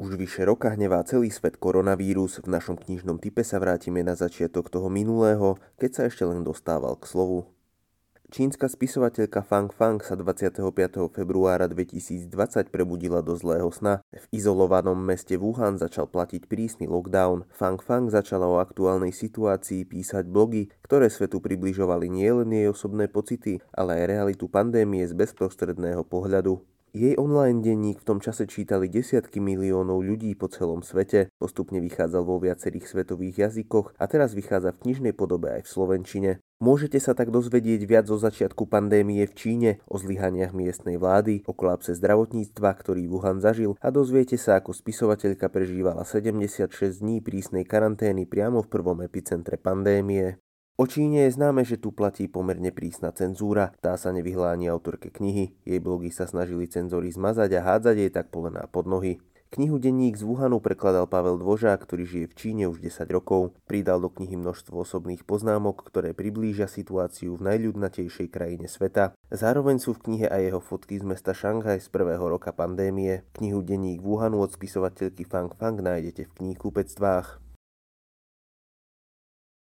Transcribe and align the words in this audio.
Už 0.00 0.16
vyše 0.16 0.48
roka 0.48 0.72
hnevá 0.72 1.04
celý 1.04 1.28
svet 1.28 1.60
koronavírus. 1.60 2.40
V 2.40 2.48
našom 2.48 2.80
knižnom 2.80 3.20
type 3.20 3.44
sa 3.44 3.60
vrátime 3.60 4.00
na 4.00 4.16
začiatok 4.16 4.72
toho 4.72 4.88
minulého, 4.88 5.60
keď 5.76 5.90
sa 5.92 6.02
ešte 6.08 6.24
len 6.24 6.40
dostával 6.40 6.96
k 6.96 7.04
slovu. 7.04 7.52
Čínska 8.32 8.72
spisovateľka 8.72 9.44
Fang 9.44 9.68
Fang 9.68 10.00
sa 10.00 10.16
25. 10.16 10.72
februára 11.12 11.68
2020 11.68 12.32
prebudila 12.72 13.20
do 13.20 13.36
zlého 13.36 13.68
sna. 13.68 14.00
V 14.08 14.24
izolovanom 14.32 14.96
meste 14.96 15.36
Wuhan 15.36 15.76
začal 15.76 16.08
platiť 16.08 16.48
prísny 16.48 16.88
lockdown. 16.88 17.44
Fang 17.52 17.76
Fang 17.84 18.08
začala 18.08 18.48
o 18.48 18.56
aktuálnej 18.56 19.12
situácii 19.12 19.84
písať 19.84 20.24
blogy, 20.24 20.72
ktoré 20.80 21.12
svetu 21.12 21.44
približovali 21.44 22.08
nielen 22.08 22.48
jej 22.56 22.72
osobné 22.72 23.04
pocity, 23.04 23.60
ale 23.76 24.00
aj 24.00 24.16
realitu 24.16 24.48
pandémie 24.48 25.04
z 25.04 25.12
bezprostredného 25.12 26.08
pohľadu. 26.08 26.64
Jej 26.90 27.14
online 27.22 27.62
denník 27.62 28.02
v 28.02 28.08
tom 28.10 28.18
čase 28.18 28.50
čítali 28.50 28.90
desiatky 28.90 29.38
miliónov 29.38 30.02
ľudí 30.02 30.34
po 30.34 30.50
celom 30.50 30.82
svete, 30.82 31.30
postupne 31.38 31.78
vychádzal 31.78 32.26
vo 32.26 32.42
viacerých 32.42 32.82
svetových 32.82 33.46
jazykoch 33.46 33.94
a 33.94 34.10
teraz 34.10 34.34
vychádza 34.34 34.74
v 34.74 34.82
knižnej 34.82 35.14
podobe 35.14 35.54
aj 35.54 35.62
v 35.62 35.70
slovenčine. 35.70 36.30
Môžete 36.58 36.98
sa 36.98 37.14
tak 37.14 37.30
dozvedieť 37.30 37.86
viac 37.86 38.10
o 38.10 38.18
začiatku 38.18 38.66
pandémie 38.66 39.22
v 39.22 39.32
Číne, 39.38 39.70
o 39.86 40.02
zlyhaniach 40.02 40.50
miestnej 40.50 40.98
vlády, 40.98 41.46
o 41.46 41.54
kolapse 41.54 41.94
zdravotníctva, 41.94 42.74
ktorý 42.82 43.06
Wuhan 43.06 43.38
zažil 43.38 43.78
a 43.78 43.94
dozviete 43.94 44.34
sa, 44.34 44.58
ako 44.58 44.74
spisovateľka 44.74 45.46
prežívala 45.46 46.02
76 46.02 46.74
dní 47.06 47.22
prísnej 47.22 47.62
karantény 47.70 48.26
priamo 48.26 48.66
v 48.66 48.68
prvom 48.68 48.98
epicentre 49.06 49.62
pandémie. 49.62 50.42
O 50.80 50.88
Číne 50.88 51.28
je 51.28 51.36
známe, 51.36 51.60
že 51.60 51.76
tu 51.76 51.92
platí 51.92 52.24
pomerne 52.24 52.72
prísna 52.72 53.12
cenzúra, 53.12 53.68
tá 53.84 54.00
sa 54.00 54.16
nevyhlá 54.16 54.56
ani 54.56 54.72
autorke 54.72 55.12
knihy, 55.12 55.52
jej 55.60 55.76
blogy 55.76 56.08
sa 56.08 56.24
snažili 56.24 56.64
cenzory 56.72 57.12
zmazať 57.12 57.52
a 57.52 57.60
hádzať 57.60 57.96
jej 58.00 58.08
tak 58.08 58.32
polená 58.32 58.64
pod 58.64 58.88
nohy. 58.88 59.20
Knihu 59.52 59.76
Denník 59.76 60.16
z 60.16 60.24
Wuhanu 60.24 60.56
prekladal 60.56 61.04
Pavel 61.04 61.36
Dvožák, 61.36 61.84
ktorý 61.84 62.08
žije 62.08 62.26
v 62.32 62.38
Číne 62.38 62.64
už 62.72 62.80
10 62.80 63.12
rokov. 63.12 63.52
Pridal 63.68 64.00
do 64.00 64.08
knihy 64.08 64.40
množstvo 64.40 64.80
osobných 64.80 65.28
poznámok, 65.28 65.84
ktoré 65.84 66.16
priblížia 66.16 66.64
situáciu 66.64 67.36
v 67.36 67.44
najľudnatejšej 67.44 68.32
krajine 68.32 68.64
sveta. 68.64 69.12
Zároveň 69.28 69.84
sú 69.84 69.92
v 69.92 70.08
knihe 70.08 70.32
aj 70.32 70.48
jeho 70.48 70.60
fotky 70.64 70.96
z 70.96 71.04
mesta 71.04 71.36
Šanghaj 71.36 71.76
z 71.76 71.92
prvého 71.92 72.24
roka 72.24 72.56
pandémie. 72.56 73.20
Knihu 73.36 73.60
Denník 73.60 74.00
Wuhanu 74.00 74.40
od 74.40 74.56
spisovateľky 74.56 75.28
Fang 75.28 75.52
Fang 75.52 75.76
nájdete 75.76 76.24
v 76.24 76.32
knihkupectvách. 76.40 77.49